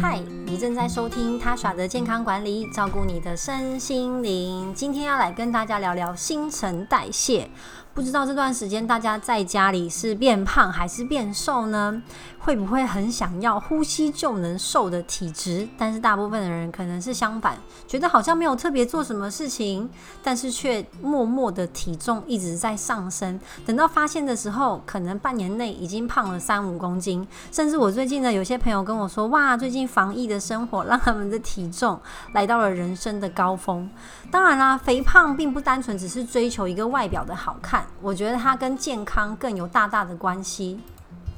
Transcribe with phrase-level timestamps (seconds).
[0.00, 4.72] 嗨，你正在收听他耍的健康管理，照顾你的身心灵。
[4.74, 7.50] 今天要来跟大家聊聊新陈代谢。
[7.92, 12.02] 不知道这段时间大家在家里是变胖还是变瘦呢？
[12.38, 15.68] 会不会很想要呼吸就能瘦的体质？
[15.76, 19.90] 但是大部分的人可能是相反，觉得好像没有特别做什么事情，
[20.22, 23.38] 但是却默默的体重一直在上升。
[23.66, 27.26] 等到发现的时候，可能半年内已经胖了三五公斤。
[27.52, 32.00] 甚至我最近呢，有些朋友跟我说：“哇，最近防疫的生活让他们的体重
[32.32, 33.90] 来到了人生的高峰。”
[34.30, 40.80] 当然啦，肥胖并不单纯只是追求一个外表的好看，我觉得它跟健康更有大大的关系。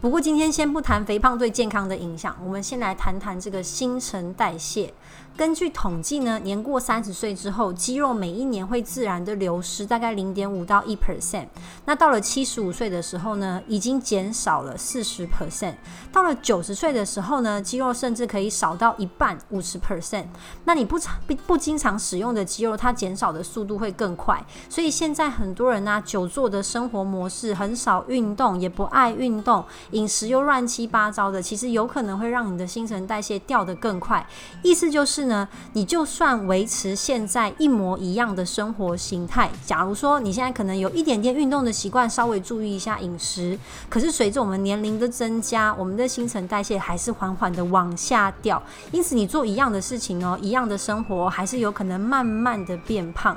[0.02, 4.92] 不过今天先不谈肥胖对健康的影响，我们先来谈谈这个新陈代谢。
[5.36, 11.46] 根据统计呢，年过三十岁之后，肌肉每一年会自然的流失大概零点五到一 percent。
[11.86, 15.76] 那到了七十五岁的时候呢，已经减少了四十 percent。
[16.12, 20.26] 到了九十岁的时候呢，肌肉甚至可以少到一半，五十 percent。
[20.64, 24.44] 那你不常不不经常使用的肌肉，它减少的速度会更快。
[24.68, 34.26] 所以现在很多人呢，久坐的生活模式，很少运动，也不爱运动，饮食又乱七八糟的，其实有可能会让你的新陈代谢掉得更快。
[34.62, 35.22] 意思就是。
[35.22, 43.56] 呢，你就算维持现在一模一样的生活形态，假如说你现在可能有一点点运动的习惯，稍微注意一下饮食，
[43.88, 53.36] 可是随着我们年龄的增加，我们的新陈代谢还是缓缓的往下掉，因此你做一样的事情哦，一样的生活，还是有可能慢慢的变胖。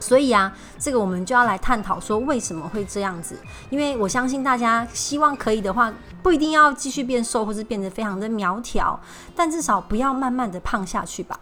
[0.00, 3.36] 所以啊，这个我们就要来探讨说为什么会这样子。
[3.68, 8.98] 因为我相信大家希望可以的话，不一定要继续变瘦，或是变得非常的苗条，
[9.36, 11.38] 但至少不要慢慢的胖下去吧。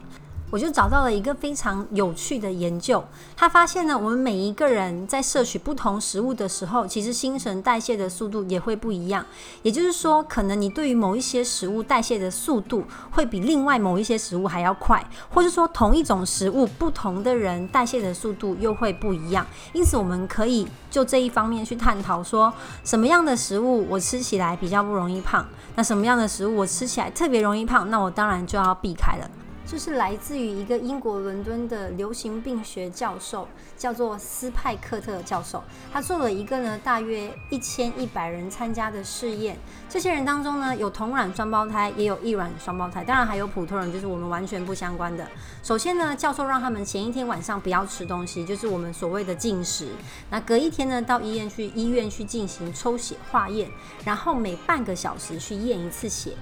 [0.51, 3.05] 我就找到了一个非常有趣的研究，
[3.37, 9.25] 他发现呢，我们每一个人在摄取不同食物的时候，其实新陈代谢的速度也会不一样。
[9.63, 19.47] 也就是说，可能你对于某一些食物代谢的速度会比另外某一些食物还要快，或是说同一种食物，不同的人代谢的速度又会不一样。
[19.75, 22.51] 因此，我们可以就这一方面去探讨，说
[22.85, 29.31] 什么样的食物我吃起来比较不容易胖，那什么样的食物我吃起来特别容易胖，那我当然就要避开了。
[29.71, 33.47] 就是来自于一个英国伦敦的流行病学教授，
[33.77, 35.63] 叫做斯派克特教授。
[35.93, 39.59] 他做了一个呢，大约一千一百人参加的试验。
[39.87, 45.29] 这些人当中呢，有同卵双胞胎，也有异卵双胞胎，当然还有普通人，就是我们完全不相关的。
[45.63, 49.89] 首先呢，教授让他们前一天晚上不要吃东西，就是我们所谓的禁食。
[50.31, 53.71] 那隔一天呢，到医院去医院去进行抽血化验，
[54.03, 56.33] 然后每半个小时去验一次血。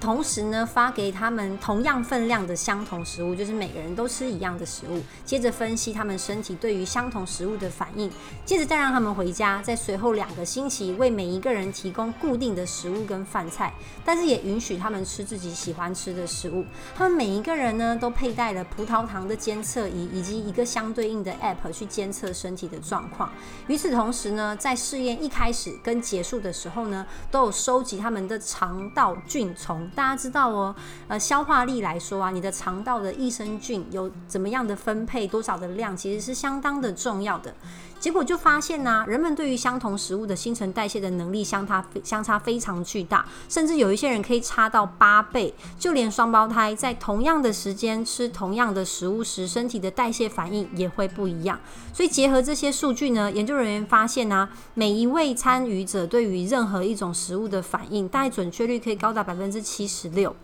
[0.00, 5.00] 同时呢，发给他们同样分量的相同食物，就是每个人都吃一样的食物。
[5.24, 8.10] 接着分析他们身体对于相同食物的反应，
[8.44, 13.72] 接着再让他们回家，在随后两个星期为每一个人提供固定的食物跟饭菜，
[14.04, 16.66] 但是也允许他们吃自己喜欢吃的食物。
[16.94, 23.32] 他们每一个人呢，都佩戴了葡萄糖的监测仪以及一个相对应的 App 去监测身体的状况。
[23.68, 29.90] 与此同时呢，在试验一开始跟结束的时候呢，都有收集他们的肠道菌虫。
[29.94, 30.74] 大家知道哦，
[31.08, 37.54] 呃，消化力来说啊，你的肠道的益生菌有怎么样的分配，多少的量，其实是相当的重要的。
[38.04, 45.54] 结果就发现呢，人们对于相同食物的新陈代谢的能力相差相差非常巨大，甚至有一些人可以差到八倍。
[45.78, 51.58] 就连双胞胎在同样的时间吃同样的食物时，身体的代谢反应也会不一样。
[51.94, 60.36] 所以结合这些数据呢，研究人员发现呢，每一位参与者对于任何一种食物的反应，大概准确率可以高达百分之七十六。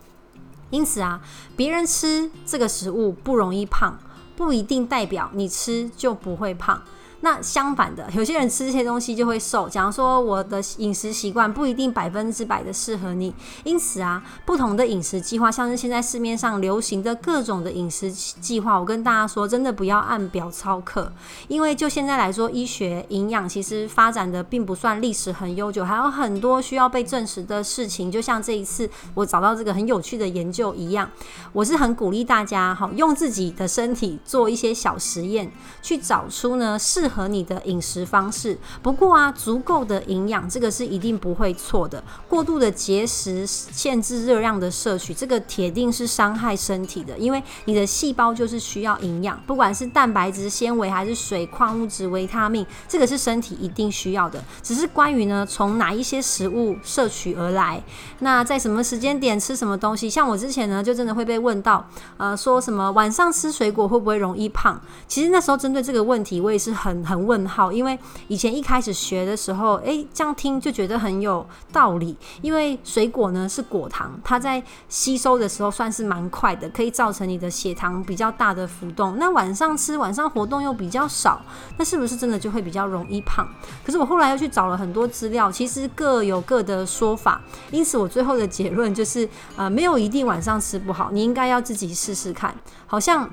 [0.71, 1.21] 因此啊，
[1.55, 3.99] 别人吃这个食物不容易胖，
[4.35, 6.81] 不一定代表你吃就不会胖。
[7.23, 9.69] 那相反的，有些人吃这些东西就会瘦。
[9.69, 13.31] 假如说我的饮食习惯不一定百分之百的适合你，
[13.63, 21.13] 因此啊，不同的饮食计划，像是现在市面上流行的各种的饮食计划，我跟大家说，真的不要按表操课。
[21.47, 28.11] 因为就现在来说，医学营养其实发展的并不算历史很悠久，还有很多需要被证实的事情。
[28.11, 31.07] 就像这一次我找到这个很有趣的研究一样，
[31.53, 35.51] 我是很鼓励大家哈，用自己的身体做一些小实验，
[35.83, 37.10] 去找出呢适。
[37.11, 42.01] 和你的饮食方式，不过啊，足够的营养这个是一定不会错的。
[42.29, 47.17] 过度的节食、限制热量的摄取，这个铁定是伤害身体的。
[47.17, 54.41] 因为你的细胞就是需要营养，不管是蛋白质、纤维还是水、矿物质、维他命，这个是身体一定需要的。
[54.63, 57.83] 只是关于呢，从哪一些食物摄取而来，
[58.19, 60.09] 那在什么时间点吃什么东西？
[60.09, 61.85] 像我之前呢，就真的会被问到，
[62.15, 64.79] 呃，说什么晚上吃水果会不会容易胖？
[65.07, 67.00] 其实那时候针对这个问题，我也是很。
[67.03, 72.17] 很问号，因为以前一开始学的时候，诶，这样听就觉得很有道理。
[72.41, 79.17] 因为水果呢是果糖，它在吸收的时候算是蛮快的，可以造成你的血糖比较大的浮动。
[79.17, 81.41] 那晚上吃，晚上活动又比较少，
[81.77, 83.47] 那是不是真的就会比较容易胖？
[83.85, 87.41] 可是我后来又去找了很多资料，其实各有各的说法。
[87.71, 92.55] 因此我最后的结论就是，呃，没有一定晚上吃不好，你应该要自己试试看。
[92.87, 93.29] 好像。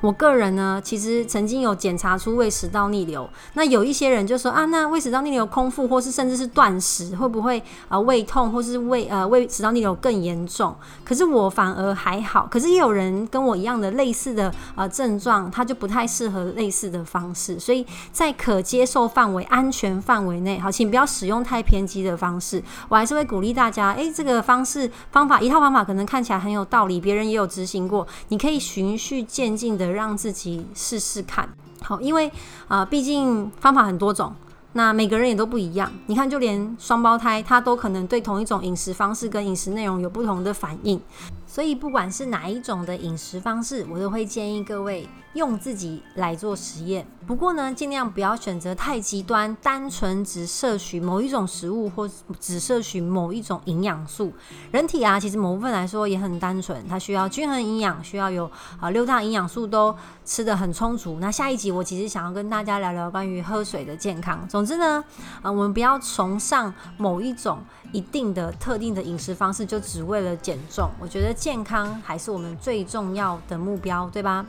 [0.00, 3.28] 我个人呢，其实曾经有检查出胃食道逆流。
[3.54, 10.74] 那有一些人就说啊，那胃食道逆流空腹，或是甚至是断食，会不会啊胃痛，或是胃呃胃食道逆流更严重？
[11.04, 12.48] 可是我反而还好。
[12.50, 17.60] 可是也有人跟我一样的类似的呃症状，他就不太适合类似的方式。
[17.60, 22.62] 所以在可接受范围、安全范围内，好，请不要使用太偏激的方式。
[22.88, 29.89] 我还是会鼓励大家，诶，这个方式方法一套方法可能看起来很有道理，别人也有执行过，你可以循序渐进的。
[29.90, 31.48] 让自己试试看，
[31.82, 32.30] 好，因为
[32.68, 34.34] 啊，毕竟方法很多种，
[34.72, 35.90] 那每个人也都不一样。
[36.06, 41.00] 你看，就连双胞胎，他都可能对同一种饮食方式跟饮食内容有不同的反应。
[41.46, 47.04] 所以，不管是哪一种的饮食方式，我都会建议各位用自己来做实验。
[47.26, 52.08] 不过呢，尽量不要选择太极端，单纯只摄取某一种食物，或
[52.40, 54.32] 只摄取某一种营养素。
[54.72, 58.50] 人体啊，其实某部分来说也很单纯，它需要均衡营养，需要有
[58.80, 59.94] 啊六大营养素都
[60.24, 61.18] 吃得很充足。
[61.20, 64.46] 那下一集我其实想要跟大家聊聊关于喝水的健康。
[64.48, 65.04] 总之呢，
[65.42, 67.58] 啊，我们不要崇尚某一种。
[67.92, 70.88] 一定的特定的饮食方式，就只为了减重。
[71.00, 74.46] 我觉得健康还是我们最重要的目标，对吧？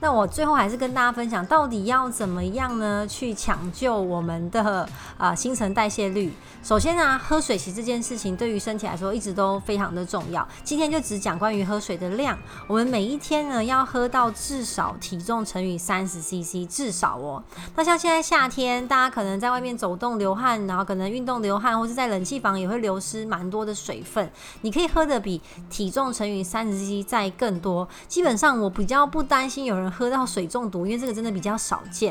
[0.00, 3.04] 那我最后还是跟大家分享，到底要怎怎么样呢？
[3.08, 4.88] 去抢救我们的
[5.18, 6.32] 啊新陈代谢率。
[6.62, 10.46] 首先呢，喝水其实这件事情对于身体来说一直都非常的重要。
[10.62, 12.38] 今天就只讲关于喝水的量。
[12.68, 17.42] 我们每一天呢要喝到至少体重乘以三十 CC，至少哦。
[17.74, 24.30] 那像现在夏天，大家可能在外面走动流汗，然后可能运动流汗，或是在冷气房也会流失蛮多的水分。
[24.60, 27.88] 你可以喝的比体重乘以三十 CC 再更多。
[28.06, 32.01] 基本上我比较不担心有人喝到水中毒，因为这个真的比较少见。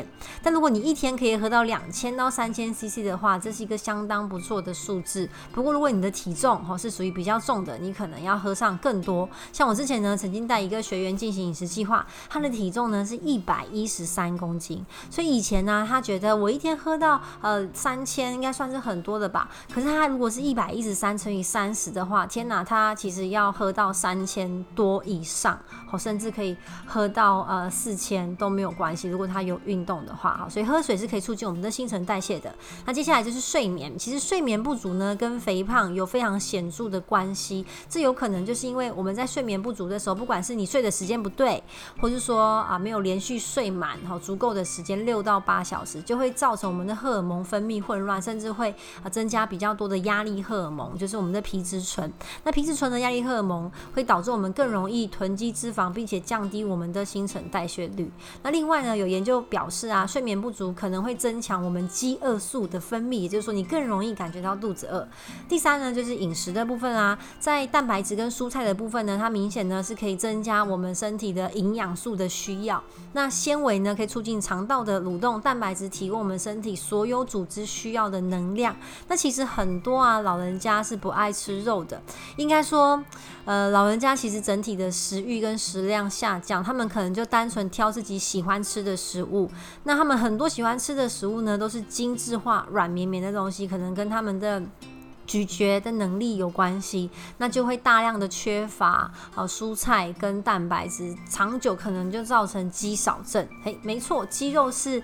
[0.42, 4.42] 但如果你一天可以喝到两千到三千 CC 的话，这是一个相当不。
[4.42, 5.28] 错的数字。
[5.52, 9.28] 不过，如果你的体重哦是属于比较重的，你可能要喝上更多。
[9.52, 14.84] 像我之前呢，曾经带一个学员进行饮食计划，他的体重呢是一百一十三公斤。
[15.08, 19.48] 所以以前呢，他觉得我一天喝到呃三千应该算是很多的吧。
[19.72, 25.56] 可是他如果是一百一十三乘以三十的话，天哪，他其实要喝到三千多以上，
[25.92, 29.08] 哦，甚至可以喝到呃四千都没有关系。
[29.08, 32.54] 如果他有运动的话，哈，所以喝水是可以促进我们的新陈代谢的。
[32.86, 34.22] 那接下来就是睡眠，其实。
[34.22, 37.66] 睡眠不足呢，跟肥胖有非常显著的关系。
[37.88, 41.62] 这有可能就是因为我们在睡眠不足的时候，不管是你睡的时间不对，
[42.00, 52.10] 或是说啊没有连续睡满好足够的时间六到八小时，就会造成我们的荷尔蒙分泌混乱，甚至会啊增加比较多的压力荷尔蒙，就是我们的皮质醇。
[52.44, 58.10] 那皮质醇的压力荷尔蒙会导致我们更容易囤积脂肪，并且降低我们的新陈代谢率。
[58.44, 64.12] 那另外呢，有研究表示啊，睡眠不足可能会增强我们饥饿素的分泌，也就是说你更容易。
[64.12, 65.08] 感觉到肚子饿。
[65.48, 72.82] 第三呢，就是饮食的部分啊，在蛋白质跟蔬菜的部分呢，它明显呢是可以增加我们身体的营养素的需要。
[73.14, 78.76] 那纤维呢，可以促进肠道的蠕动，蛋白质提供我们身体所有组织需要的能量。
[79.08, 82.02] 那其实很多啊，老人家是不爱吃肉的，
[82.36, 83.02] 应该说，
[83.44, 89.50] 呃，老人家其实整体的食欲跟食量下降，他们可能就单纯挑自己喜欢吃的食物。
[89.82, 94.62] 那他们很多喜欢吃的食物呢，都是精致化、软绵绵的东西，可能跟他们的
[95.26, 103.46] 咀嚼的能力有关系，那就会大量的缺乏好蔬菜跟蛋白质，长久可能就造成肌少症。
[103.64, 105.02] 嘿，没错，肌肉是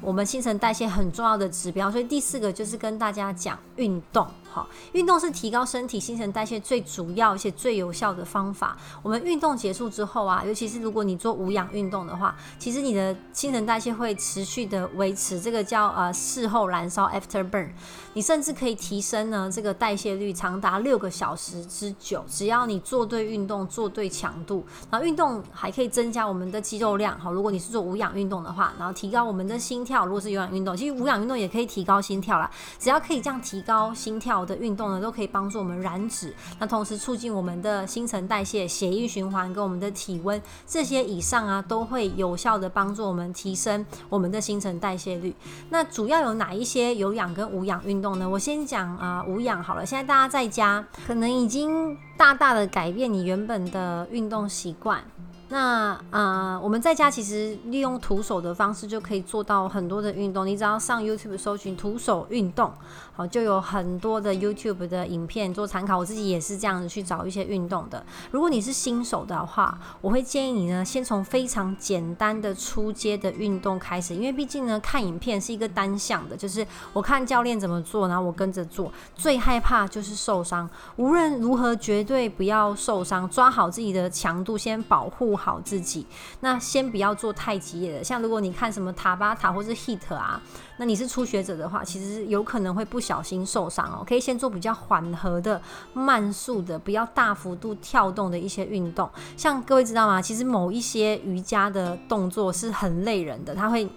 [0.00, 4.26] 我们新陈代谢很重要的指标，所以第四个就是跟大家讲运动。
[4.50, 8.76] 好，运动是提高身体新陈代谢最主要且最有效的方法。
[9.02, 17.68] 我们运动结束之后啊，尤其是如果你做无氧运动的话，其实你的新陈代谢会持续的维持，这个叫呃事后燃烧 （after burn）。
[18.14, 24.64] 你甚至可以提升呢这个代谢率长达六个小时之久，只要你做对运动，做对强度。
[24.90, 27.20] 然后运动还可以增加我们的肌肉量。
[27.20, 30.06] 好，如果你是做无氧运动的话，然后提高我们的心跳。
[30.06, 32.48] 如果是有氧运动，其实无氧运动也可以提高心跳啦。
[32.78, 34.28] 只要可以这样提高心跳。
[34.48, 45.34] 的运动呢，都可以帮助我们燃脂，那同时促进我们的新陈代谢、血液循环跟我们的体温，这些以上啊，都会有效的帮助我们提升我们的新陈代谢率。
[45.70, 48.28] 那主要有哪一些有氧跟无氧运动呢？
[48.28, 49.84] 我先讲啊，无氧好了。
[49.84, 55.02] 现在大家在家可能已经大大的改变你原本的运动习惯。
[55.50, 60.46] 那呃，我们在家其实利用徒手的方式就可以做到很多的运动。
[60.46, 62.70] 你只要上 YouTube 搜寻徒手运动，
[63.14, 65.96] 好，就有很多的 YouTube 的影片做参考。
[65.96, 68.04] 我自己也是这样子去找一些运动的。
[68.30, 78.92] 如果你是新手的话，我会建议你呢，先从非常简单的初阶的运动开始，因为毕竟呢，看影片是一个单向的，就是我看教练怎么做，然后我跟着做。
[79.14, 85.37] 最害怕就是受伤，无论如何绝对不要受伤，抓好自己的强度，先保护。
[85.38, 86.04] 好自己，
[86.40, 88.02] 那先不要做太激烈的。
[88.02, 90.42] 像如果你看什么塔巴塔或是 hit 啊，
[90.78, 94.04] 那你是初学者的话，其实有可能会不小心受伤哦。
[94.06, 95.62] 可以先做比较缓和的、
[95.94, 99.08] 慢速的、不要大幅度跳动的一些运动。
[99.36, 100.20] 像各位知道吗？
[100.20, 103.88] 其实某一些瑜伽的动作是很累人的，它会。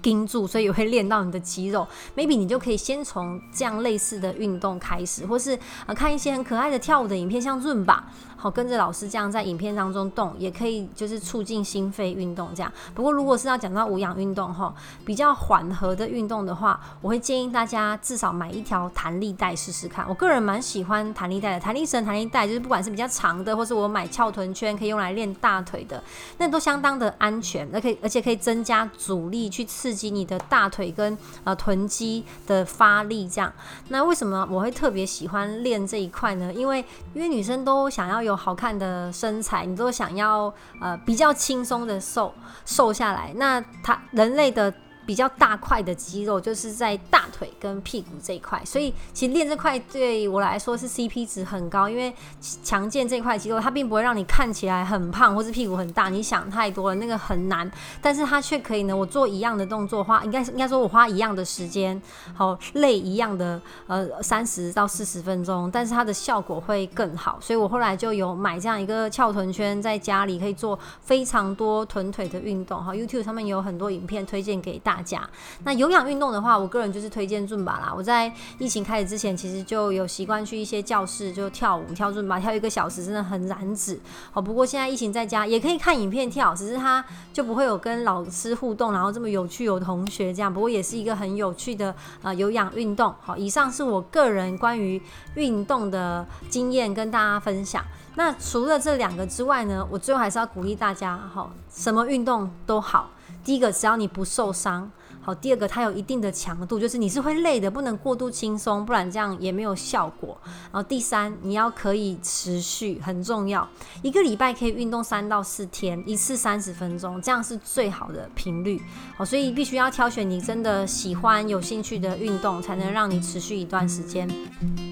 [0.00, 1.86] 盯住，所以也会练到你的肌肉。
[2.16, 8.10] Maybe 你就可以先从这样类似的运动开始，或是呃看一些很可爱的跳舞的影片，像润吧，
[8.42, 12.70] 好跟着老师这样在影片当中动，也可以就是促进心肺运动这样。
[12.94, 20.04] 不过如果是要讲到无氧运动哈，比较缓和的运动的话，我会建议大家至少买一条弹力带试试看。
[20.08, 26.02] 我个人蛮喜欢弹力带的，弹力绳、弹力带就是不管是比较长的，或是我买翘臀圈可以用来练大腿的，
[26.38, 29.66] 那都相当的安全，那可以而且可以增加阻力去。
[29.72, 33.50] 刺激你的大腿跟呃臀肌的发力，这样。
[33.88, 36.52] 那为什么我会特别喜欢练这一块呢？
[36.52, 36.84] 因为
[37.14, 42.32] 因为女生都想要有好看的身材，你都想要呃比较轻松的瘦
[42.64, 43.32] 瘦下来。
[43.36, 44.72] 那它人类的。
[45.04, 52.14] 比较大块的肌肉就是在大腿跟屁股这一块，所以其实练这块对我来说是 CP 值很高，因为
[52.62, 57.68] 强健这块肌肉它并不会让你看起来很胖或是屁股很大，你想太多了，那个很难，
[58.00, 62.00] 但是它却可以呢，我做一样的动作花，应该应该说我花一样的时间，
[62.34, 74.91] 好累一样的呃三十到四十分钟，但是它的效果会更好，所以我后来就有买这样一个翘臀圈，在家里可以做非常多臀腿的运动，哈，YouTube 上面有很多影片推荐给大。
[74.92, 75.26] 大家，
[75.64, 77.90] 那有氧运动的话，我个人就是推荐尊巴啦。
[77.96, 83.98] 我在疫情开始之前，其实就有习惯去一些教室就跳舞，跳尊巴，跳一个小时，真的很燃脂。
[84.32, 90.52] 好，不过现在疫情在家也可以看影片跳，只是它就不会有跟老师互动，然后这么有趣，有同学这样。
[90.52, 93.14] 不过也是一个很有趣的呃有氧运动。
[93.22, 95.00] 好，以上是我个人关于
[95.36, 97.82] 运动的经验跟大家分享。
[98.16, 103.08] 那除了这两个之外呢，我最后还是要鼓励大家，哈，什么运动都好。
[103.44, 104.90] 第一个，只要你不受伤。
[105.24, 110.36] 好，第二个它有一定的强度，就是你是会累的，不能过度轻松，不然这样也没有效果。
[110.72, 113.68] 然后第三，你要可以持续，很重要，
[114.02, 118.82] 一个礼拜可以运动三到四天，一次三十分钟，这样是最好的频率。
[119.16, 124.28] 好，所以必须要挑选你真的喜欢、有兴趣的运动，才能让你持续一段时间。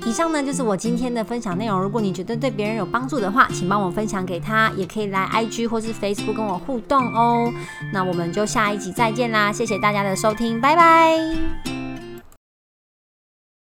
[0.06, 1.80] 以上呢就是我今天的分享内容。
[1.80, 7.52] 如果你觉得对别人有帮助的话，请帮我分享给他，也可以来 IG 或是 Facebook 跟我互动哦。
[7.92, 10.19] 那我们就下一集再见啦，谢谢大家的。
[10.20, 11.79] 收听，拜拜。